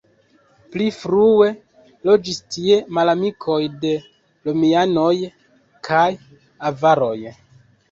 Pli 0.75 0.85
frue 0.99 1.49
loĝis 2.09 2.39
tie 2.55 2.79
malamikoj 2.99 3.59
de 3.85 3.93
romianoj 4.49 5.13
kaj 5.91 6.09
avaroj. 6.75 7.17